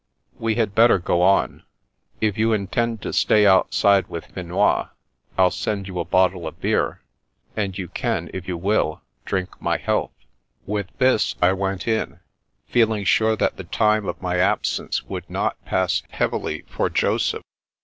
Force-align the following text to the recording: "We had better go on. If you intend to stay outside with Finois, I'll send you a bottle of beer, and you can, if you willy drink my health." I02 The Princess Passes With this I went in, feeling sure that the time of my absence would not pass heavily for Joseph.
"We 0.45 0.55
had 0.55 0.73
better 0.73 0.97
go 0.97 1.21
on. 1.21 1.61
If 2.21 2.35
you 2.35 2.53
intend 2.53 3.03
to 3.03 3.13
stay 3.13 3.45
outside 3.45 4.07
with 4.07 4.25
Finois, 4.33 4.89
I'll 5.37 5.51
send 5.51 5.87
you 5.87 5.99
a 5.99 6.05
bottle 6.05 6.47
of 6.47 6.59
beer, 6.59 7.03
and 7.55 7.77
you 7.77 7.87
can, 7.87 8.27
if 8.33 8.47
you 8.47 8.57
willy 8.57 8.97
drink 9.25 9.61
my 9.61 9.77
health." 9.77 10.09
I02 10.17 10.17
The 10.17 10.23
Princess 10.23 10.57
Passes 10.57 10.73
With 10.73 10.97
this 10.97 11.35
I 11.49 11.53
went 11.53 11.87
in, 11.87 12.19
feeling 12.65 13.03
sure 13.03 13.35
that 13.35 13.57
the 13.57 13.63
time 13.63 14.07
of 14.07 14.23
my 14.23 14.39
absence 14.39 15.03
would 15.03 15.29
not 15.29 15.63
pass 15.65 16.01
heavily 16.09 16.63
for 16.65 16.89
Joseph. 16.89 17.43